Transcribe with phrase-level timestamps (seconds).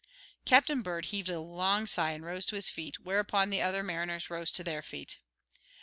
[0.45, 4.31] Captain Bird heaved a long sigh and rose to his feet, whereupon the other mariners
[4.31, 5.19] rose to their feet.